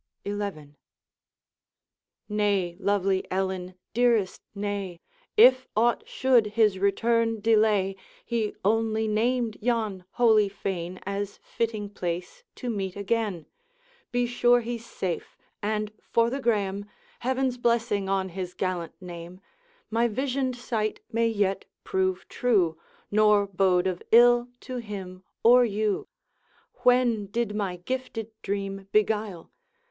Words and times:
XI. 0.25 0.73
'Nay, 2.27 2.75
lovely 2.79 3.31
Ellen! 3.31 3.75
dearest, 3.93 4.41
nay! 4.55 4.99
If 5.37 5.67
aught 5.75 6.07
should 6.07 6.47
his 6.57 6.79
return 6.79 7.39
delay, 7.39 7.95
He 8.25 8.55
only 8.65 9.07
named 9.07 9.59
yon 9.61 10.05
holy 10.13 10.49
fane 10.49 10.99
As 11.05 11.37
fitting 11.43 11.87
place 11.91 12.41
to 12.55 12.71
meet 12.71 12.95
again. 12.95 13.45
Be 14.11 14.25
sure 14.25 14.61
he's 14.61 14.87
safe; 14.87 15.37
and 15.61 15.91
for 16.01 16.31
the 16.31 16.39
Graeme, 16.41 16.85
Heaven's 17.19 17.59
blessing 17.59 18.09
on 18.09 18.29
his 18.29 18.55
gallant 18.55 18.99
name! 18.99 19.39
My 19.91 20.07
visioned 20.07 20.55
sight 20.55 20.99
may 21.11 21.27
yet 21.27 21.65
prove 21.83 22.27
true, 22.27 22.75
Nor 23.11 23.45
bode 23.45 23.85
of 23.85 24.01
ill 24.11 24.47
to 24.61 24.77
him 24.77 25.23
or 25.43 25.63
you. 25.63 26.07
When 26.81 27.27
did 27.27 27.53
my 27.53 27.75
gifted 27.75 28.31
dream 28.41 28.87
beguile? 28.91 29.51